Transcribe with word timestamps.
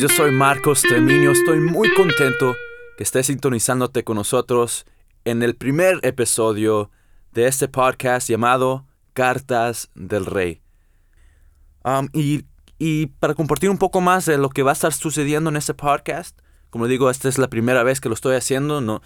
yo 0.00 0.08
soy 0.08 0.30
Marcos 0.30 0.80
Treminio. 0.80 1.32
Estoy 1.32 1.60
muy 1.60 1.92
contento 1.92 2.56
que 2.96 3.02
estés 3.02 3.26
sintonizándote 3.26 4.02
con 4.02 4.16
nosotros 4.16 4.86
en 5.26 5.42
el 5.42 5.54
primer 5.56 5.98
episodio 6.02 6.90
de 7.32 7.46
este 7.46 7.68
podcast 7.68 8.26
llamado 8.26 8.86
Cartas 9.12 9.90
del 9.94 10.24
Rey. 10.24 10.62
Y, 12.14 13.06
para 13.18 13.34
compartir 13.34 13.68
un 13.68 13.76
poco 13.76 14.00
más 14.00 14.24
de 14.24 14.38
lo 14.38 14.48
que 14.48 14.62
va 14.62 14.70
a 14.70 14.72
estar 14.72 14.94
sucediendo 14.94 15.50
en 15.50 15.56
este 15.56 15.74
podcast, 15.74 16.38
como 16.70 16.86
digo, 16.86 17.10
esta 17.10 17.28
es 17.28 17.36
la 17.36 17.48
primera 17.48 17.82
vez 17.82 18.00
que 18.00 18.08
lo 18.08 18.14
estoy 18.14 18.36
haciendo. 18.36 18.80
No, 18.80 19.02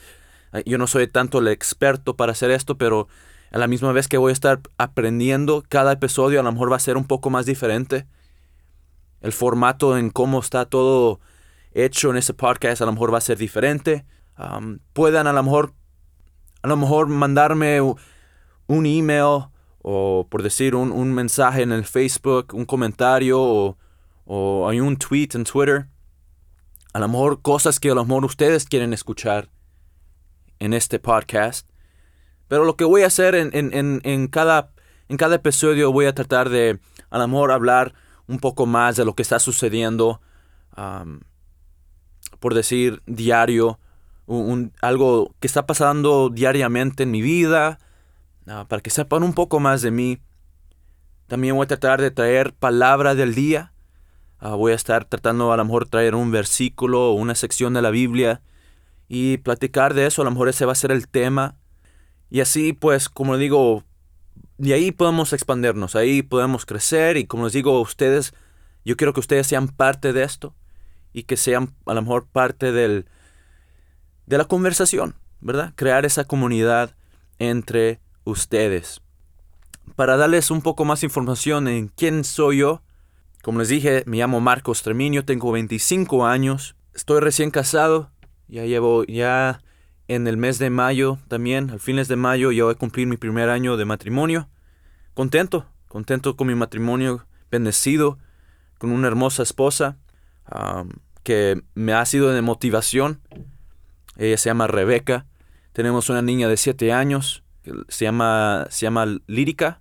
yo 0.64 0.78
no 0.78 0.86
soy 0.86 1.08
tanto 1.08 1.40
el 1.40 1.48
experto 1.48 2.14
para 2.14 2.30
hacer 2.30 2.52
esto, 2.52 2.78
pero 2.78 3.08
a 3.50 3.58
la 3.58 3.66
misma 3.66 3.90
vez 3.90 4.06
que 4.06 4.16
voy 4.16 4.30
a 4.30 4.32
estar 4.32 4.60
aprendiendo, 4.78 5.64
cada 5.68 5.90
episodio 5.90 6.38
a 6.38 6.44
lo 6.44 6.52
mejor 6.52 6.70
va 6.70 6.76
a 6.76 6.78
ser 6.78 6.96
un 6.96 7.04
poco 7.04 7.30
más 7.30 7.46
diferente 7.46 8.06
el 9.24 9.32
formato 9.32 9.96
en 9.96 10.10
cómo 10.10 10.38
está 10.38 10.66
todo 10.66 11.18
hecho 11.72 12.10
en 12.10 12.18
ese 12.18 12.34
podcast 12.34 12.82
a 12.82 12.84
lo 12.84 12.92
mejor 12.92 13.12
va 13.12 13.18
a 13.18 13.22
ser 13.22 13.38
diferente. 13.38 14.04
puedan 14.92 15.26
a 15.26 15.32
lo 15.32 15.42
mejor 15.42 15.72
a 16.62 16.68
lo 16.68 16.76
mejor 16.76 17.08
mandarme 17.08 17.80
un 17.80 18.86
email 18.86 19.46
o 19.82 20.26
por 20.28 20.42
decir 20.42 20.74
un, 20.74 21.14
mensaje 21.14 21.62
en 21.62 21.72
el 21.72 21.86
Facebook, 21.86 22.52
un 22.52 22.66
comentario 22.66 23.76
o, 24.26 24.68
hay 24.68 24.80
un 24.80 24.98
tweet 24.98 25.30
en 25.32 25.44
Twitter. 25.44 25.86
A 26.92 27.00
lo 27.00 27.08
mejor 27.08 27.40
cosas 27.40 27.80
que 27.80 27.90
a 27.90 27.94
lo 27.94 28.04
mejor 28.04 28.26
ustedes 28.26 28.66
quieren 28.66 28.92
escuchar 28.92 29.48
en 30.58 30.74
este 30.74 30.98
podcast. 30.98 31.66
Pero 32.48 32.64
lo 32.64 32.76
que 32.76 32.84
voy 32.84 33.02
a 33.02 33.06
hacer 33.06 33.34
en, 33.34 33.50
en, 33.54 34.00
en, 34.04 34.28
cada, 34.28 34.72
en 35.08 35.16
cada 35.16 35.36
episodio 35.36 35.92
voy 35.92 36.04
a 36.04 36.14
tratar 36.14 36.50
de 36.50 36.78
a 37.08 37.18
lo 37.18 37.26
mejor 37.26 37.52
hablar 37.52 37.94
un 38.26 38.38
poco 38.38 38.66
más 38.66 38.96
de 38.96 39.04
lo 39.04 39.14
que 39.14 39.22
está 39.22 39.38
sucediendo, 39.38 40.20
por 42.40 42.54
decir, 42.54 43.02
diario, 43.06 43.78
un, 44.26 44.72
algo 44.80 45.34
que 45.40 45.46
está 45.46 45.66
pasando 45.66 46.30
diariamente 46.30 47.02
en 47.02 47.10
mi 47.10 47.22
vida, 47.22 47.78
ah, 48.46 48.66
para 48.68 48.82
que 48.82 48.90
sepan 48.90 49.22
un 49.22 49.34
poco 49.34 49.60
más 49.60 49.82
de 49.82 49.90
mí. 49.90 50.20
También 51.26 51.56
voy 51.56 51.64
a 51.64 51.68
tratar 51.68 52.00
de 52.00 52.10
traer 52.10 52.54
palabra 52.54 53.14
del 53.14 53.34
día. 53.34 53.72
Ah, 54.38 54.54
voy 54.54 54.72
a 54.72 54.76
estar 54.76 55.04
tratando 55.04 55.52
a 55.52 55.56
lo 55.56 55.64
mejor 55.64 55.88
traer 55.88 56.14
un 56.14 56.30
versículo 56.30 57.10
o 57.10 57.14
una 57.14 57.34
sección 57.34 57.74
de 57.74 57.82
la 57.82 57.90
Biblia 57.90 58.42
y 59.08 59.38
platicar 59.38 59.94
de 59.94 60.06
eso. 60.06 60.22
A 60.22 60.24
lo 60.24 60.30
mejor 60.30 60.48
ese 60.48 60.66
va 60.66 60.72
a 60.72 60.76
ser 60.76 60.92
el 60.92 61.08
tema. 61.08 61.56
Y 62.30 62.40
así, 62.40 62.72
pues, 62.72 63.08
como 63.08 63.36
digo, 63.36 63.84
y 64.58 64.72
ahí 64.72 64.92
podemos 64.92 65.32
expandernos, 65.32 65.96
ahí 65.96 66.22
podemos 66.22 66.66
crecer 66.66 67.16
y 67.16 67.26
como 67.26 67.44
les 67.44 67.52
digo 67.52 67.76
a 67.76 67.80
ustedes, 67.80 68.32
yo 68.84 68.96
quiero 68.96 69.12
que 69.12 69.20
ustedes 69.20 69.46
sean 69.46 69.68
parte 69.68 70.12
de 70.12 70.22
esto 70.22 70.54
y 71.12 71.24
que 71.24 71.36
sean 71.36 71.74
a 71.86 71.94
lo 71.94 72.02
mejor 72.02 72.26
parte 72.26 72.72
del, 72.72 73.06
de 74.26 74.38
la 74.38 74.44
conversación, 74.44 75.14
¿verdad? 75.40 75.72
Crear 75.74 76.04
esa 76.04 76.24
comunidad 76.24 76.94
entre 77.38 78.00
ustedes. 78.24 79.00
Para 79.96 80.16
darles 80.16 80.50
un 80.50 80.62
poco 80.62 80.84
más 80.84 81.02
información 81.02 81.68
en 81.68 81.88
quién 81.88 82.24
soy 82.24 82.58
yo, 82.58 82.82
como 83.42 83.58
les 83.58 83.68
dije, 83.68 84.04
me 84.06 84.16
llamo 84.16 84.40
Marcos 84.40 84.82
Treminio, 84.82 85.24
tengo 85.24 85.52
25 85.52 86.26
años, 86.26 86.76
estoy 86.94 87.20
recién 87.20 87.50
casado, 87.50 88.10
ya 88.48 88.64
llevo 88.64 89.04
ya 89.04 89.60
en 90.08 90.26
el 90.26 90.36
mes 90.36 90.58
de 90.58 90.70
mayo 90.70 91.18
también, 91.28 91.70
al 91.70 91.80
fines 91.80 92.08
de 92.08 92.16
mayo, 92.16 92.52
yo 92.52 92.66
voy 92.66 92.74
a 92.74 92.78
cumplir 92.78 93.06
mi 93.06 93.16
primer 93.16 93.48
año 93.48 93.76
de 93.76 93.84
matrimonio. 93.84 94.48
Contento, 95.14 95.66
contento 95.88 96.36
con 96.36 96.46
mi 96.46 96.54
matrimonio, 96.54 97.26
bendecido, 97.50 98.18
con 98.78 98.90
una 98.90 99.08
hermosa 99.08 99.42
esposa 99.42 99.96
que 101.22 101.62
me 101.74 101.94
ha 101.94 102.04
sido 102.04 102.30
de 102.32 102.42
motivación. 102.42 103.20
Ella 104.16 104.36
se 104.36 104.50
llama 104.50 104.66
Rebeca. 104.66 105.26
Tenemos 105.72 106.10
una 106.10 106.20
niña 106.20 106.48
de 106.48 106.56
7 106.56 106.92
años, 106.92 107.42
se 107.88 108.04
llama, 108.04 108.66
se 108.70 108.82
llama 108.82 109.06
Lírica. 109.26 109.80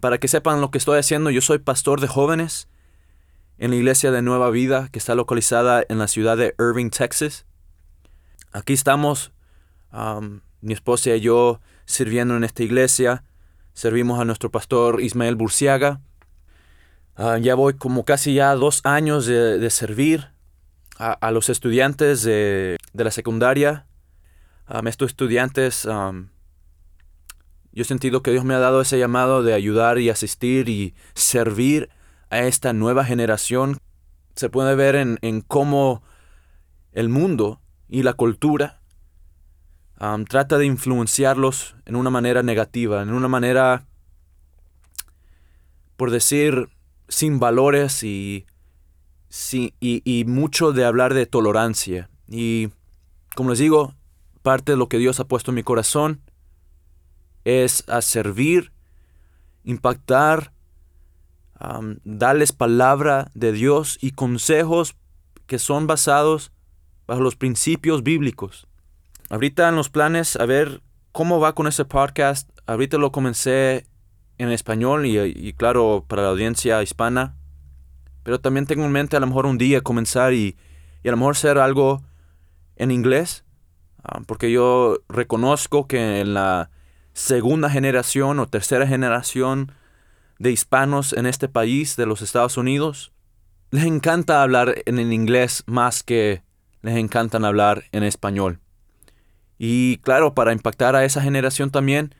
para 0.00 0.18
que 0.18 0.28
sepan 0.28 0.60
lo 0.60 0.70
que 0.70 0.78
estoy 0.78 0.98
haciendo, 0.98 1.30
yo 1.30 1.40
soy 1.40 1.58
pastor 1.58 2.00
de 2.00 2.06
jóvenes 2.06 2.68
en 3.58 3.70
la 3.70 3.76
iglesia 3.76 4.12
de 4.12 4.22
Nueva 4.22 4.50
Vida, 4.50 4.88
que 4.92 5.00
está 5.00 5.16
localizada 5.16 5.84
en 5.88 5.98
la 5.98 6.06
ciudad 6.06 6.36
de 6.36 6.54
Irving, 6.60 6.90
Texas 6.90 7.47
aquí 8.52 8.72
estamos, 8.72 9.32
mi 10.60 10.72
esposa 10.72 11.10
y 11.14 11.20
yo, 11.20 11.60
sirviendo 11.84 12.36
en 12.36 12.44
esta 12.44 12.62
iglesia. 12.62 13.24
Servimos 13.72 14.20
a 14.20 14.24
nuestro 14.24 14.50
pastor 14.50 15.00
Ismael 15.00 15.36
Burciaga. 15.36 16.00
Ah, 17.16 17.38
ya 17.38 17.54
voy 17.54 17.74
como 17.74 18.04
casi 18.04 18.34
ya 18.34 18.54
dos 18.54 18.80
años 18.84 19.26
de, 19.26 19.70
servir 19.70 20.30
a, 20.98 21.30
los 21.30 21.48
estudiantes 21.48 22.22
de, 22.22 22.76
la 22.92 23.10
secundaria. 23.10 23.86
A 24.66 24.80
estos 24.86 25.10
estudiantes, 25.10 25.84
yo 25.84 27.82
he 27.82 27.84
sentido 27.84 28.22
que 28.22 28.32
Dios 28.32 28.44
me 28.44 28.54
ha 28.54 28.58
dado 28.58 28.80
ese 28.80 28.98
llamado 28.98 29.42
de 29.42 29.54
ayudar 29.54 29.98
y 29.98 30.10
asistir 30.10 30.68
y 30.68 30.94
servir 31.14 31.88
a 32.30 32.40
esta 32.40 32.72
nueva 32.72 33.04
generación. 33.04 33.78
Se 34.34 34.50
puede 34.50 34.74
ver 34.74 34.94
en, 34.94 35.18
en 35.22 35.40
cómo 35.40 36.02
el 36.92 37.08
mundo 37.08 37.60
y 37.88 38.02
la 38.02 38.12
cultura 38.12 38.78
trata 40.28 40.58
de 40.58 40.66
influenciarlos 40.66 41.74
en 41.84 41.96
una 41.96 42.10
manera 42.10 42.42
negativa, 42.42 43.02
en 43.02 43.12
una 43.12 43.28
manera, 43.28 43.86
por 45.96 46.10
decir, 46.10 46.68
sin 47.08 47.40
valores 47.40 48.04
y, 48.04 48.46
y, 49.80 50.24
mucho 50.26 50.72
de 50.72 50.84
hablar 50.84 51.14
de 51.14 51.26
tolerancia. 51.26 52.08
Y 52.28 52.68
como 53.34 53.50
les 53.50 53.58
digo, 53.58 53.94
parte 54.42 54.72
de 54.72 54.78
lo 54.78 54.88
que 54.88 54.98
Dios 54.98 55.18
ha 55.18 55.26
puesto 55.26 55.50
en 55.50 55.56
mi 55.56 55.62
corazón 55.62 56.20
es 57.44 57.88
a 57.88 58.02
servir, 58.02 58.72
impactar, 59.64 60.52
darles 62.04 62.52
palabra 62.52 63.30
de 63.34 63.52
Dios 63.52 63.98
y 64.00 64.12
consejos 64.12 64.94
que 65.46 65.58
son 65.58 65.88
basados 65.88 66.52
bajo 67.08 67.22
los 67.22 67.34
principios 67.34 68.04
bíblicos. 68.04 68.68
Ahorita 69.30 69.68
en 69.68 69.76
los 69.76 69.88
planes, 69.88 70.36
a 70.36 70.46
ver 70.46 70.82
cómo 71.10 71.40
va 71.40 71.54
con 71.54 71.66
ese 71.66 71.84
podcast. 71.84 72.48
Ahorita 72.66 72.98
lo 72.98 73.10
comencé 73.10 73.86
en 74.36 74.50
español 74.50 75.06
y, 75.06 75.52
claro, 75.54 76.04
para 76.06 76.22
la 76.22 76.28
audiencia 76.28 76.82
hispana. 76.82 77.34
Pero 78.22 78.40
también 78.40 78.66
tengo 78.66 78.84
en 78.84 78.92
mente 78.92 79.16
a 79.16 79.20
lo 79.20 79.26
mejor 79.26 79.46
un 79.46 79.58
día 79.58 79.80
comenzar 79.80 80.34
y, 80.34 80.56
a 81.04 81.10
lo 81.10 81.16
mejor 81.16 81.32
hacer 81.34 81.58
algo 81.58 82.04
en 82.76 82.90
inglés. 82.90 83.44
Ah, 84.04 84.20
porque 84.26 84.52
yo 84.52 84.98
reconozco 85.08 85.88
que 85.88 86.20
en 86.20 86.34
la 86.34 86.70
segunda 87.14 87.70
generación 87.70 88.38
o 88.38 88.46
tercera 88.46 88.86
generación 88.86 89.72
de 90.38 90.52
hispanos 90.52 91.14
en 91.14 91.26
este 91.26 91.48
país 91.48 91.96
de 91.96 92.06
los 92.06 92.20
Estados 92.20 92.58
Unidos, 92.58 93.12
les 93.70 93.84
encanta 93.84 94.42
hablar 94.42 94.82
en 94.84 94.98
inglés 95.12 95.64
más 95.66 96.02
que 96.02 96.42
les 96.82 96.96
encantan 96.96 97.44
hablar 97.44 97.84
en 97.92 98.02
español. 98.02 98.60
Y 99.58 99.98
claro, 99.98 100.34
para 100.34 100.52
impactar 100.52 100.94
a 100.94 101.04
esa 101.04 101.20
generación 101.20 101.70
también, 101.70 102.14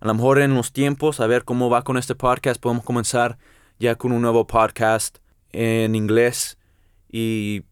a 0.00 0.06
lo 0.06 0.14
mejor 0.14 0.40
en 0.40 0.54
los 0.54 0.72
tiempos, 0.72 1.20
a 1.20 1.26
ver 1.26 1.44
cómo 1.44 1.70
va 1.70 1.82
con 1.82 1.96
este 1.96 2.14
podcast, 2.14 2.60
podemos 2.60 2.84
comenzar 2.84 3.38
ya 3.78 3.94
con 3.94 4.12
un 4.12 4.22
nuevo 4.22 4.46
podcast 4.46 5.18
en 5.52 5.94
inglés 5.94 6.58
y 7.10 7.62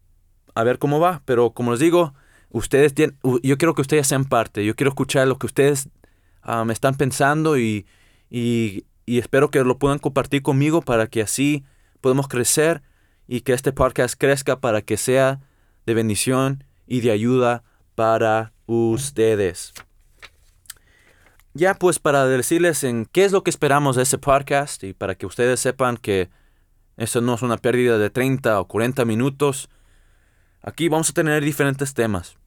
a 0.55 0.63
ver 0.63 0.79
cómo 0.79 0.99
va. 0.99 1.21
Pero 1.25 1.51
como 1.51 1.71
les 1.71 1.79
digo, 1.79 2.13
ustedes 2.49 2.93
tienen, 2.93 3.17
yo 3.43 3.57
quiero 3.57 3.73
que 3.75 3.81
ustedes 3.81 4.07
sean 4.07 4.25
parte, 4.25 4.65
yo 4.65 4.75
quiero 4.75 4.89
escuchar 4.89 5.27
lo 5.27 5.37
que 5.37 5.47
ustedes 5.47 5.89
ah, 6.41 6.63
me 6.65 6.73
están 6.73 6.95
pensando 6.95 7.57
y, 7.57 7.85
y, 8.29 8.85
y 9.05 9.19
espero 9.19 9.49
que 9.49 9.63
lo 9.63 9.77
puedan 9.77 9.99
compartir 9.99 10.41
conmigo 10.41 10.81
para 10.81 11.07
que 11.07 11.21
así 11.21 11.63
podamos 11.99 12.27
crecer 12.27 12.81
y 13.27 13.41
que 13.41 13.53
este 13.53 13.73
podcast 13.73 14.15
crezca 14.17 14.59
para 14.59 14.81
que 14.81 14.97
sea 14.97 15.41
de 15.89 15.95
bendición 15.95 16.63
y 16.85 17.01
de 17.01 17.09
ayuda 17.09 17.63
para 17.95 18.53
ustedes. 18.67 19.73
Ya 21.55 21.73
pues 21.73 21.97
para 21.97 22.27
decirles 22.27 22.83
en 22.83 23.05
qué 23.05 23.25
es 23.25 23.31
lo 23.31 23.43
que 23.43 23.49
esperamos 23.49 23.95
de 23.95 24.03
este 24.03 24.19
podcast 24.19 24.83
y 24.83 24.93
para 24.93 25.15
que 25.15 25.25
ustedes 25.25 25.59
sepan 25.59 25.97
que 25.97 26.29
esto 26.95 27.21
no 27.21 27.33
es 27.33 27.41
una 27.41 27.57
pérdida 27.57 27.97
de 27.97 28.11
30 28.11 28.59
o 28.59 28.67
40 28.67 29.03
minutos, 29.05 29.67
aquí 30.61 30.89
vamos 30.89 31.09
a 31.09 31.13
tener 31.13 31.43
diferentes 31.43 31.95
temas. 31.95 32.37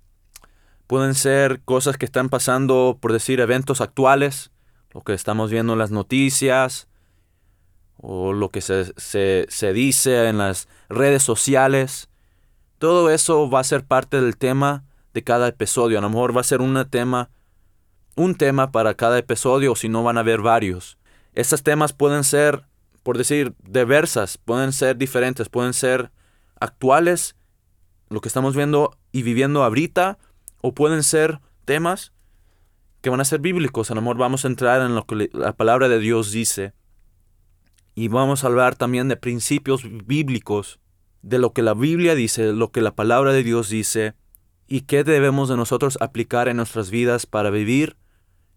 Pueden 0.87 1.17
ser 1.17 1.63
cosas 1.65 1.99
que 1.99 2.05
están 2.05 2.29
pasando, 2.29 2.97
por 3.01 3.13
decir, 3.13 3.41
eventos 3.41 3.81
actuales, 3.81 4.53
lo 4.93 5.01
que 5.01 5.15
estamos 5.15 5.51
viendo 5.51 5.73
en 5.73 5.81
las 5.81 5.91
noticias, 5.91 6.87
o 7.97 8.33
lo 8.33 8.51
que 8.51 8.61
se, 8.61 8.93
se, 8.97 9.47
se 9.49 9.73
dice 9.73 10.29
en 10.29 10.39
las 10.39 10.69
redes 10.89 11.25
sociales. 11.25 12.09
Todo 12.83 13.11
eso 13.11 13.49
va 13.49 13.61
a 13.61 13.65
ser 13.65 13.85
parte 13.85 14.21
del 14.21 14.37
tema 14.37 14.83
de 15.15 15.23
cada 15.23 15.47
episodio. 15.47 15.99
A 15.99 16.01
lo 16.01 16.11
mejor 16.11 16.37
va 16.37 16.41
a 16.41 16.43
ser 16.43 16.61
un 16.61 16.85
tema, 16.91 17.31
un 18.17 18.35
tema 18.35 18.73
para 18.73 18.95
cada 18.95 19.19
episodio, 19.19 19.71
o 19.71 19.77
si 19.77 19.89
no 19.89 20.03
van 20.03 20.17
a 20.17 20.23
haber 20.23 20.41
varios. 20.41 20.99
Estos 21.33 21.63
temas 21.63 21.93
pueden 21.93 22.25
ser, 22.25 22.67
por 23.05 23.19
decir, 23.19 23.55
diversas, 23.63 24.37
pueden 24.37 24.73
ser 24.73 24.97
diferentes, 24.97 25.49
pueden 25.49 25.75
ser 25.75 26.11
actuales, 26.59 27.37
lo 28.09 28.21
que 28.21 28.27
estamos 28.27 28.57
viendo 28.57 28.99
y 29.13 29.23
viviendo 29.23 29.63
ahorita, 29.63 30.19
o 30.61 30.75
pueden 30.75 31.05
ser 31.05 31.39
temas 31.65 32.13
que 33.01 33.11
van 33.11 33.21
a 33.21 33.25
ser 33.25 33.39
bíblicos. 33.39 33.93
A 33.93 33.95
lo 33.95 34.01
mejor 34.01 34.17
vamos 34.17 34.45
a 34.45 34.49
entrar 34.49 34.83
en 34.83 34.97
lo 34.97 35.07
que 35.07 35.31
la 35.33 35.53
palabra 35.53 35.89
de 35.89 36.01
Dios 36.01 36.33
dice. 36.33 36.73
Y 37.95 38.09
vamos 38.09 38.43
a 38.43 38.49
hablar 38.49 38.75
también 38.75 39.07
de 39.07 39.17
principios 39.17 39.83
bíblicos, 40.05 40.81
de 41.23 41.39
lo 41.39 41.53
que 41.53 41.63
la 41.63 41.75
Biblia 41.75 42.15
dice, 42.15 42.53
lo 42.53 42.71
que 42.71 42.81
la 42.81 42.95
palabra 42.95 43.33
de 43.33 43.43
Dios 43.43 43.69
dice, 43.69 44.15
y 44.67 44.83
qué 44.83 45.05
debemos 45.05 45.49
de 45.49 45.57
nosotros 45.57 45.99
aplicar 46.01 46.49
en 46.49 46.57
nuestras 46.57 46.91
vidas 46.91 47.27
para 47.27 47.51
vivir 47.51 47.97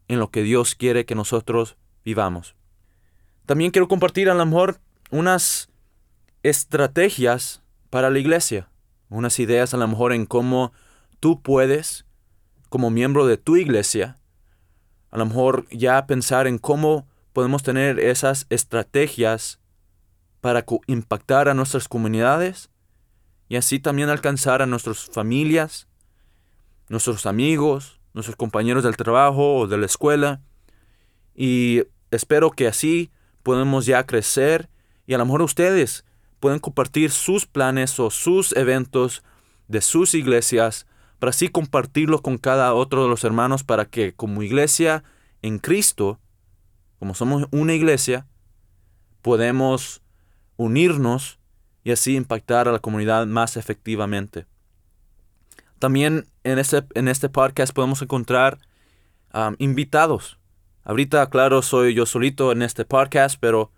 en 0.08 0.20
lo 0.20 0.30
que 0.30 0.44
Dios 0.44 0.76
quiere 0.76 1.06
que 1.06 1.16
nosotros 1.16 1.78
vivamos. 2.04 2.56
También 3.46 3.72
quiero 3.72 3.88
compartir 3.88 4.30
a 4.30 4.34
lo 4.34 4.46
mejor 4.46 4.80
unas 5.12 5.70
estrategias 6.44 7.62
para 7.90 8.10
la 8.10 8.20
iglesia, 8.20 8.70
unas 9.10 9.40
ideas 9.40 9.74
a 9.74 9.78
lo 9.78 9.88
mejor 9.88 10.14
en 10.14 10.26
cómo 10.26 10.74
tú 11.20 11.42
puedes, 11.42 12.06
como 12.70 12.90
miembro 12.90 13.26
de 13.26 13.38
tu 13.38 13.58
iglesia, 13.58 14.18
a 15.12 15.18
lo 15.18 15.26
mejor 15.26 15.68
ya 15.70 16.06
pensar 16.08 16.48
en 16.48 16.58
cómo 16.58 17.08
podemos 17.34 17.64
tener 17.64 18.00
esas 18.00 18.48
estrategias 18.50 19.60
para 20.46 20.64
impactar 20.86 21.50
a 21.50 21.56
nuestras 21.56 21.88
comunidades 21.88 22.70
y 23.50 23.56
así 23.56 23.80
también 23.80 24.10
alcanzar 24.10 24.62
a 24.62 24.68
nuestras 24.68 25.06
familias, 25.06 25.88
nuestros 26.88 27.26
amigos, 27.26 28.00
nuestros 28.14 28.36
compañeros 28.36 28.84
del 28.84 28.96
trabajo 28.96 29.56
o 29.56 29.68
de 29.68 29.80
la 29.80 29.88
escuela. 29.88 30.44
Y 31.34 31.82
espero 32.12 32.52
que 32.52 32.68
así 32.68 33.10
podemos 33.42 33.88
ya 33.88 34.06
crecer 34.06 34.70
y 35.08 35.16
a 35.16 35.18
lo 35.18 35.26
mejor 35.26 35.42
ustedes 35.42 36.06
pueden 36.40 36.60
compartir 36.60 37.10
sus 37.10 37.48
planes 37.48 38.00
o 38.00 38.12
sus 38.12 38.56
eventos 38.56 39.24
de 39.68 39.82
sus 39.82 40.14
iglesias 40.14 40.86
para 41.18 41.32
así 41.32 41.48
compartirlo 41.48 42.22
con 42.22 42.38
cada 42.38 42.72
otro 42.76 43.02
de 43.02 43.10
los 43.10 43.24
hermanos 43.24 43.64
para 43.64 43.86
que 43.86 44.14
como 44.14 44.44
iglesia 44.44 45.04
en 45.42 45.58
Cristo, 45.58 46.20
como 47.00 47.16
somos 47.16 47.48
una 47.50 47.74
iglesia, 47.74 48.28
podemos 49.24 50.04
unirnos 50.58 51.40
y 51.84 51.92
así 51.92 52.16
impactar 52.16 52.68
a 52.68 52.72
la 52.72 52.80
comunidad 52.80 53.26
más 53.28 53.58
efectivamente. 53.58 54.46
También 55.80 56.26
en 56.44 56.60
este, 56.60 56.84
en 56.94 57.08
este 57.08 57.30
podcast 57.30 57.74
podemos 57.74 58.02
encontrar 58.02 58.60
invitados. 59.58 60.40
Ahorita, 60.84 61.30
claro, 61.30 61.62
soy 61.62 61.94
yo 61.94 62.06
solito 62.06 62.52
en 62.52 62.62
este 62.62 62.86
podcast, 62.86 63.38
pero 63.40 63.72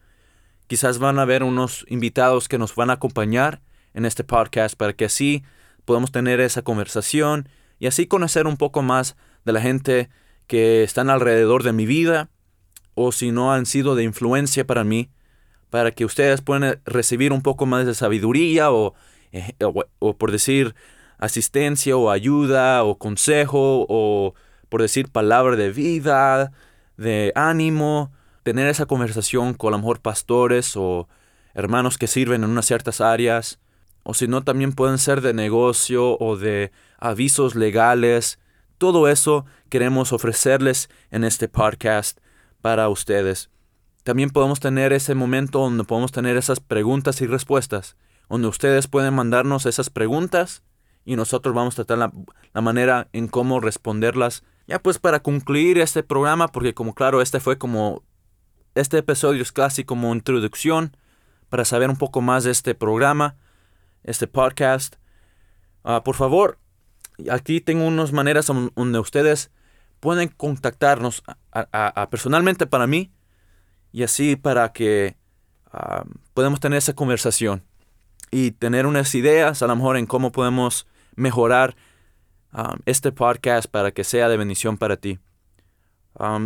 quizás 0.67 0.99
van 0.99 1.19
a 1.19 1.23
haber 1.23 1.43
unos 1.43 1.85
invitados 1.87 2.47
que 2.47 2.57
nos 2.57 2.75
van 2.75 2.89
a 2.89 2.93
acompañar 2.93 3.61
en 3.93 4.05
este 4.05 4.23
podcast 4.23 4.75
para 4.75 4.93
que 4.93 5.05
así 5.05 5.43
podamos 5.85 6.11
tener 6.11 6.39
esa 6.39 6.61
conversación 6.61 7.49
y 7.79 7.87
así 7.87 8.07
conocer 8.07 8.45
un 8.45 8.57
poco 8.57 8.81
más 8.83 9.15
de 9.45 9.53
la 9.53 9.61
gente 9.61 10.09
que 10.45 10.83
están 10.83 11.09
alrededor 11.09 11.63
de 11.63 11.73
mi 11.73 11.85
vida 11.85 12.29
o 12.93 13.11
si 13.11 13.31
no 13.31 13.53
han 13.53 13.65
sido 13.65 13.95
de 13.95 14.03
influencia 14.03 14.67
para 14.67 14.83
mí, 14.83 15.09
para 15.69 15.91
que 15.91 16.05
ustedes 16.05 16.41
puedan 16.41 16.79
recibir 16.85 17.33
un 17.33 17.41
poco 17.41 17.65
más 17.65 17.85
de 17.85 17.93
sabiduría 17.93 18.71
o, 18.71 18.93
eh, 19.31 19.53
o, 19.99 20.13
por 20.17 20.31
decir 20.31 20.75
asistencia 21.17 21.97
o 21.97 22.09
ayuda 22.11 22.83
o 22.83 22.97
consejo 22.97 23.85
o 23.89 24.33
por 24.69 24.81
decir 24.81 25.09
palabra 25.09 25.55
de 25.55 25.71
vida, 25.71 26.51
de 26.97 27.31
ánimo, 27.35 28.11
tener 28.43 28.67
esa 28.67 28.85
conversación 28.85 29.53
con 29.53 29.73
a 29.73 29.77
lo 29.77 29.81
mejor 29.81 29.99
pastores 29.99 30.75
o 30.75 31.07
hermanos 31.53 31.97
que 31.97 32.07
sirven 32.07 32.43
en 32.43 32.49
unas 32.49 32.65
ciertas 32.65 33.01
áreas 33.01 33.59
o 34.03 34.13
si 34.13 34.27
no 34.27 34.41
también 34.41 34.71
pueden 34.71 34.99
ser 34.99 35.19
de 35.19 35.33
negocio 35.33 36.17
o 36.19 36.37
de 36.37 36.71
avisos 36.97 37.55
legales. 37.55 38.39
Todo 38.77 39.09
eso 39.09 39.45
queremos 39.69 40.13
ofrecerles 40.13 40.89
en 41.11 41.25
este 41.25 41.49
podcast 41.49 42.19
para 42.61 42.87
ustedes. 42.87 43.49
También 44.07 44.29
podemos 44.29 44.61
tener 44.61 44.93
ese 44.93 45.15
momento 45.15 45.59
donde 45.59 45.83
podemos 45.83 46.13
tener 46.13 46.37
esas 46.37 46.61
preguntas 46.61 47.19
y 47.19 47.27
respuestas, 47.27 47.97
donde 48.29 48.47
ustedes 48.47 48.87
pueden 48.87 49.13
mandarnos 49.13 49.65
esas 49.65 49.89
preguntas 49.89 50.63
y 51.03 51.17
nosotros 51.17 51.53
vamos 51.53 51.73
a 51.73 51.83
tratar 51.83 51.97
la, 51.97 52.13
la 52.53 52.61
manera 52.61 53.09
en 53.11 53.27
cómo 53.27 53.59
responderlas. 53.59 54.45
Ya 54.65 54.79
pues 54.79 54.97
para 54.97 55.19
concluir 55.19 55.77
este 55.77 56.03
programa, 56.03 56.47
porque 56.47 56.73
como 56.73 56.93
claro, 56.93 57.21
este 57.21 57.41
fue 57.41 57.57
como, 57.57 58.01
este 58.75 58.97
episodio 58.97 59.41
es 59.41 59.51
casi 59.51 59.83
como 59.83 60.15
introducción 60.15 60.95
para 61.49 61.65
saber 61.65 61.89
un 61.89 61.97
poco 61.97 62.21
más 62.21 62.45
de 62.45 62.51
este 62.51 62.75
programa 62.75 63.35
este 64.05 64.25
podcast. 64.25 64.95
Ah, 65.83 66.01
por 66.05 66.15
favor, 66.15 66.59
aquí 67.29 67.59
tengo 67.59 67.85
unas 67.85 68.13
maneras 68.13 68.45
donde 68.47 68.99
ustedes 68.99 69.51
pueden 69.99 70.29
contactarnos 70.29 71.23
personalmente 72.09 72.67
para 72.67 72.87
mí 72.87 73.11
y 73.91 74.03
así 74.03 74.35
para 74.35 74.71
que 74.71 75.15
uh, 75.73 76.07
podamos 76.33 76.59
tener 76.59 76.77
esa 76.77 76.93
conversación 76.93 77.63
y 78.31 78.51
tener 78.51 78.85
unas 78.85 79.13
ideas 79.15 79.61
a 79.61 79.67
lo 79.67 79.75
mejor 79.75 79.97
en 79.97 80.05
cómo 80.05 80.31
podemos 80.31 80.85
mejorar 81.15 81.75
este 82.85 83.11
podcast 83.11 83.69
para 83.69 83.91
que 83.91 84.03
sea 84.03 84.29
de 84.29 84.37
bendición 84.37 84.77
para 84.77 84.97
ti. 84.97 85.19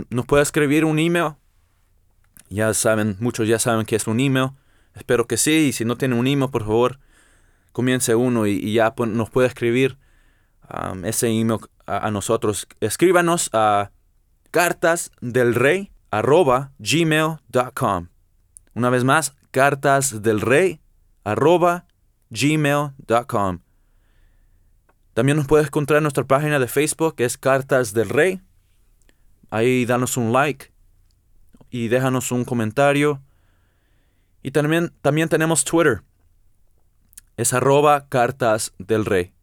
nos 0.09 0.25
puede 0.25 0.43
escribir 0.43 0.85
un 0.85 0.99
email. 0.99 1.35
Ya 2.49 2.73
saben, 2.73 3.15
muchos 3.19 3.47
ya 3.47 3.59
saben 3.59 3.85
que 3.85 3.95
es 3.95 4.07
un 4.07 4.19
email. 4.19 4.49
Espero 4.93 5.25
que 5.25 5.37
sí. 5.37 5.67
Y 5.67 5.71
si 5.71 5.85
no 5.85 5.97
tienen 5.97 6.19
un 6.19 6.27
email, 6.27 6.51
por 6.51 6.63
favor, 6.63 6.99
comience 7.71 8.13
uno 8.15 8.45
y, 8.45 8.73
ya 8.73 8.93
nos 9.07 9.29
puede 9.29 9.47
escribir 9.47 9.97
ese 11.03 11.29
email 11.29 11.59
a, 11.85 12.11
nosotros. 12.11 12.67
Escríbanos 12.81 13.49
a 13.53 13.91
cartas 14.51 15.11
del 15.21 15.55
rey 15.55 15.91
arroba 16.11 16.71
gmail.com. 16.79 18.07
Una 18.73 18.89
vez 18.89 19.03
más, 19.03 19.35
cartas 19.51 20.21
del 20.21 20.41
rey 20.41 20.79
arroba 21.23 21.85
gmail.com. 22.29 23.59
También 25.13 25.37
nos 25.37 25.47
puedes 25.47 25.67
encontrar 25.67 25.97
en 25.97 26.03
nuestra 26.03 26.23
página 26.23 26.59
de 26.59 26.67
Facebook, 26.67 27.15
que 27.15 27.25
es 27.25 27.37
Cartas 27.37 27.93
del 27.93 28.07
Rey. 28.07 28.41
Ahí 29.49 29.85
danos 29.85 30.15
un 30.15 30.31
like 30.31 30.71
y 31.69 31.89
déjanos 31.89 32.31
un 32.31 32.45
comentario. 32.45 33.21
Y 34.41 34.51
también, 34.51 34.93
también 35.01 35.27
tenemos 35.27 35.65
Twitter 35.65 36.03
es 37.41 37.53
arroba 37.53 38.07
cartas 38.07 38.73
del 38.77 39.05
rey. 39.05 39.33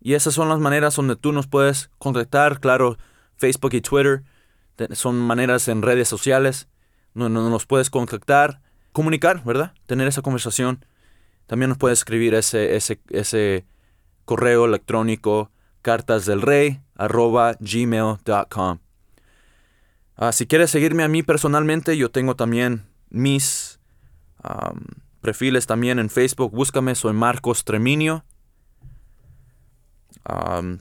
Y 0.00 0.14
esas 0.14 0.34
son 0.34 0.48
las 0.48 0.58
maneras 0.58 0.96
donde 0.96 1.16
tú 1.16 1.32
nos 1.32 1.46
puedes 1.46 1.90
contactar, 1.98 2.60
claro, 2.60 2.96
Facebook 3.36 3.74
y 3.74 3.80
Twitter 3.80 4.24
son 4.92 5.18
maneras 5.18 5.68
en 5.68 5.82
redes 5.82 6.08
sociales 6.08 6.68
donde 7.14 7.40
nos 7.40 7.66
puedes 7.66 7.90
contactar, 7.90 8.60
comunicar, 8.92 9.44
¿verdad? 9.44 9.74
Tener 9.86 10.08
esa 10.08 10.22
conversación. 10.22 10.84
También 11.46 11.68
nos 11.68 11.78
puedes 11.78 11.98
escribir 11.98 12.34
ese, 12.34 12.76
ese, 12.76 13.00
ese 13.10 13.66
correo 14.24 14.64
electrónico 14.64 15.50
cartas 15.82 16.24
del 16.26 16.40
rey 16.40 16.80
arroba 16.96 17.56
gmail.com. 17.58 18.78
Ah, 20.16 20.32
si 20.32 20.46
quieres 20.46 20.70
seguirme 20.70 21.02
a 21.02 21.08
mí 21.08 21.22
personalmente, 21.22 21.96
yo 21.96 22.10
tengo 22.10 22.36
también 22.36 22.84
mis 23.10 23.80
perfiles 25.20 25.66
también 25.66 25.98
en 25.98 26.10
Facebook. 26.10 26.52
Búscame, 26.52 26.94
soy 26.94 27.12
Marcos 27.12 27.64
Treminio. 27.64 28.24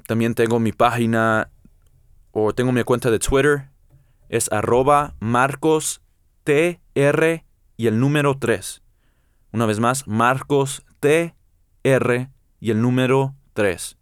también 0.07 0.35
tengo 0.35 0.59
mi 0.59 0.71
página 0.71 1.49
o 2.31 2.53
tengo 2.53 2.71
mi 2.71 2.83
cuenta 2.83 3.09
de 3.09 3.19
Twitter. 3.19 3.70
Es 4.31 4.49
arroba 4.49 5.15
Marcos 5.19 6.01
TR 6.45 7.43
y 7.75 7.87
el 7.87 7.99
número 7.99 8.37
3. 8.37 8.81
Una 9.51 9.65
vez 9.65 9.81
más, 9.81 10.07
Marcos 10.07 10.85
TR 11.01 12.29
y 12.61 12.71
el 12.71 12.81
número 12.81 13.35
3. 13.51 13.97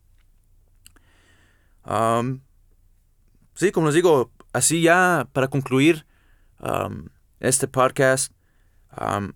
sí, 3.56 3.72
como 3.72 3.88
les 3.88 3.96
digo, 3.96 4.30
así 4.54 4.84
ya 4.84 5.28
para 5.34 5.48
concluir 5.48 6.06
este 7.40 7.68
podcast, 7.68 8.32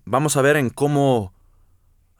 vamos 0.04 0.36
a 0.36 0.42
ver 0.42 0.56
en 0.56 0.70
cómo 0.70 1.34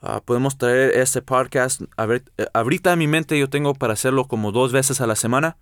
ah, 0.01 0.21
podemos 0.25 0.59
traer 0.59 0.99
este 0.99 1.23
podcast. 1.23 1.83
A 1.97 2.07
eh, 2.07 2.25
ahorita 2.53 2.93
en 2.93 2.99
mi 2.99 3.07
mente 3.07 3.39
yo 3.39 3.49
tengo 3.49 3.75
para 3.75 3.93
hacerlo 3.93 4.27
como 4.27 4.51
dos 4.51 4.73
veces 4.73 5.01
a 5.01 5.07
la 5.07 5.15
semana, 5.15 5.59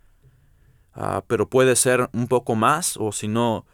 ah, 0.95 1.25
pero 1.27 1.49
puede 1.49 1.77
ser 1.77 2.09
un 2.13 2.29
poco 2.29 2.55
más 2.55 2.97
o 2.97 3.13
si 3.13 3.29
no, 3.29 3.67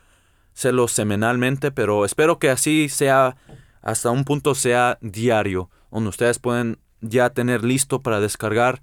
hacerlo 0.54 0.88
semanalmente, 0.88 1.70
pero 1.70 2.04
espero 2.04 2.38
que 2.38 2.50
así 2.50 2.88
sea, 2.88 3.36
hasta 3.82 4.10
un 4.10 4.24
punto 4.24 4.54
sea 4.54 4.98
diario, 5.00 5.70
donde 5.90 6.10
ustedes 6.10 6.38
pueden 6.38 6.78
ya 7.00 7.30
tener 7.30 7.64
listo 7.64 8.02
para 8.02 8.20
descargar 8.20 8.82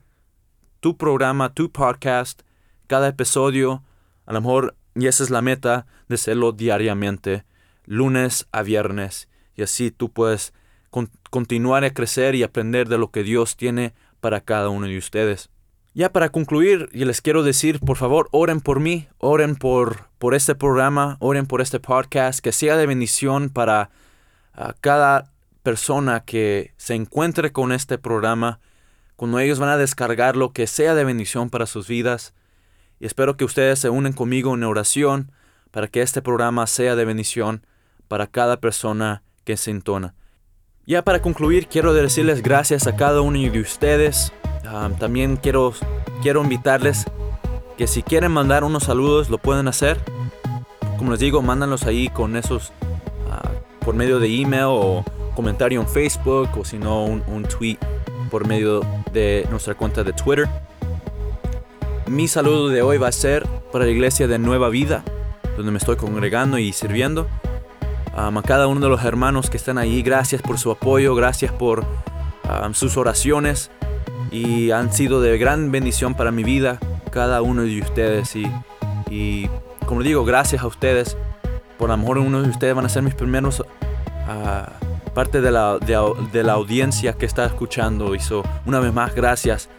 tu 0.80 0.98
programa, 0.98 1.54
tu 1.54 1.72
podcast, 1.72 2.42
cada 2.88 3.10
episodio, 3.10 3.84
a 4.26 4.34
lo 4.34 4.42
mejor, 4.42 4.76
y 4.96 5.08
esa 5.08 5.24
es 5.24 5.30
la 5.30 5.42
meta 5.42 5.86
de 6.08 6.16
hacerlo 6.16 6.52
diariamente 6.52 7.46
lunes 7.86 8.48
a 8.52 8.64
viernes 8.64 9.30
y 9.56 9.64
así 9.64 9.92
tú 9.92 10.12
puedes 10.12 10.54
continuar 11.30 11.84
a 11.84 11.94
crecer 11.94 12.36
y 12.36 12.44
aprender 12.44 12.88
de 12.88 12.98
lo 12.98 13.12
que 13.12 13.24
Dios 13.24 13.58
tiene 13.58 13.94
para 14.22 14.42
cada 14.42 14.70
uno 14.70 14.88
de 14.88 14.98
ustedes. 14.98 15.50
Ya 15.98 16.12
para 16.12 16.28
concluir, 16.28 16.90
y 16.92 17.06
les 17.06 17.22
quiero 17.22 17.42
decir, 17.42 17.80
por 17.80 17.96
favor, 17.96 18.28
oren 18.32 18.60
por 18.60 18.82
mí, 18.82 19.08
oren 19.18 19.56
por, 19.56 20.10
por 20.18 20.36
este 20.36 20.54
programa, 20.54 21.16
oren 21.22 21.46
por 21.46 21.62
este 21.62 21.80
podcast, 21.80 22.42
que 22.42 22.52
sea 22.52 22.76
de 22.76 22.86
bendición 22.86 23.50
para 23.50 23.92
cada 24.82 25.32
persona 25.64 26.20
que 26.26 26.74
se 26.76 26.96
encuentre 26.96 27.54
con 27.54 27.72
este 27.72 27.98
programa, 27.98 28.60
cuando 29.16 29.40
ellos 29.40 29.58
van 29.58 29.70
a 29.70 29.78
descargarlo, 29.78 30.52
que 30.52 30.68
sea 30.68 30.96
de 30.96 31.06
bendición 31.06 31.50
para 31.50 31.66
sus 31.66 31.88
vidas. 31.88 32.34
Y 33.00 33.06
espero 33.06 33.38
que 33.38 33.46
ustedes 33.46 33.80
se 33.80 33.90
unen 33.90 34.12
conmigo 34.12 34.54
en 34.54 34.66
oración 34.66 35.32
para 35.72 35.88
que 35.88 36.02
este 36.02 36.22
programa 36.22 36.68
sea 36.68 36.98
de 36.98 37.06
bendición 37.06 37.66
para 38.10 38.28
cada 38.28 38.60
persona 38.60 39.24
que 39.46 39.56
se 39.56 39.72
entona. 39.72 40.14
Ya 40.86 41.04
para 41.04 41.22
concluir, 41.22 41.68
quiero 41.68 41.94
decirles 41.94 42.44
gracias 42.44 42.86
a 42.86 42.98
cada 42.98 43.22
uno 43.22 43.40
de 43.40 43.62
ustedes 43.62 44.34
también 45.00 45.38
quiero, 45.38 45.74
quiero 46.22 46.42
invitarles 46.44 47.06
que 47.78 47.88
si 47.88 48.04
quieren 48.04 48.32
mandar 48.32 48.64
unos 48.64 48.84
saludos 48.84 49.30
lo 49.30 49.38
pueden 49.38 49.68
hacer. 49.68 50.00
Como 50.98 51.12
les 51.12 51.20
digo, 51.20 51.42
mándanlos 51.42 51.86
ahí 51.86 52.10
con 52.10 52.36
esos 52.36 52.72
ah, 53.30 53.52
por 53.82 53.96
medio 53.96 54.20
de 54.20 54.28
email 54.28 54.66
o 54.68 55.04
comentario 55.36 55.82
en 55.82 55.88
Facebook 55.88 56.50
o 56.58 56.64
si 56.64 56.78
no 56.78 57.04
un, 57.04 57.44
tweet 57.44 57.78
por 58.32 58.48
medio 58.48 58.82
de 59.12 59.46
nuestra 59.50 59.76
cuenta 59.76 60.04
de 60.04 60.14
Twitter. 60.14 60.48
Mi 62.08 62.28
saludo 62.28 62.70
de 62.70 62.82
hoy 62.82 62.98
va 62.98 63.10
a 63.10 63.12
ser 63.12 63.46
para 63.72 63.86
la 63.86 63.92
iglesia 63.92 64.28
de 64.28 64.40
Nueva 64.40 64.70
Vida, 64.70 65.04
donde 65.58 65.72
me 65.72 65.78
estoy 65.78 65.98
congregando 65.98 66.58
y 66.58 66.72
sirviendo. 66.72 67.28
a 68.16 68.32
cada 68.44 68.68
uno 68.68 68.80
de 68.80 68.90
los 68.90 69.04
hermanos 69.04 69.50
que 69.50 69.58
están 69.58 69.78
ahí, 69.78 70.02
gracias 70.02 70.42
por 70.42 70.58
su 70.60 70.72
apoyo, 70.72 71.16
gracias 71.16 71.52
por 71.52 71.86
sus 72.74 72.96
oraciones 72.96 73.72
y 74.36 74.72
han 74.72 74.92
sido 74.92 75.22
de 75.22 75.38
gran 75.38 75.72
bendición 75.72 76.14
para 76.14 76.30
mi 76.30 76.44
vida, 76.44 76.78
cada 77.10 77.42
uno 77.42 77.62
de 77.62 77.80
ustedes. 77.80 78.36
Y, 78.36 78.52
y 79.10 79.50
como 79.86 80.04
digo, 80.04 80.26
gracias 80.26 80.62
a 80.62 80.68
ustedes. 80.68 81.16
Por 81.78 81.90
lo 81.90 81.96
mejor 81.96 82.18
uno 82.18 82.42
de 82.42 82.50
ustedes 82.50 82.76
van 82.76 82.86
a 82.86 82.90
ser 82.90 83.02
mis 83.02 83.16
primeros 83.16 83.62
uh, 83.62 85.14
parte 85.14 85.40
de 85.40 85.52
la, 85.52 85.78
de, 85.78 86.44
la, 86.44 86.54
audiencia 86.54 87.14
que 87.14 87.26
está 87.26 87.46
escuchando. 87.46 88.14
Y 88.14 88.20
una 88.66 88.82
vez 88.82 88.94
más, 88.94 89.16
gracias. 89.16 89.70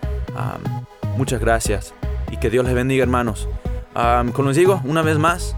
muchas 1.19 1.39
gracias. 1.39 1.93
Y 2.31 2.39
que 2.39 2.49
Dios 2.49 2.65
les 2.65 2.75
bendiga, 2.75 3.03
hermanos. 3.03 3.49
como 4.33 4.49
les 4.49 4.57
digo, 4.57 4.81
una 4.85 5.03
vez 5.03 5.19
más, 5.19 5.55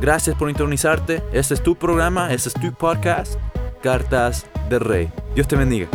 gracias 0.00 0.36
por 0.36 0.50
intronizarte. 0.50 1.20
Este 1.32 1.54
es 1.54 1.62
tu 1.64 1.74
programa, 1.74 2.32
este 2.32 2.50
es 2.50 2.54
tu 2.54 2.72
podcast, 2.72 3.34
Cartas 3.82 4.46
del 4.68 4.80
Rey. 4.80 5.10
Dios 5.34 5.48
te 5.48 5.56
bendiga. 5.56 5.88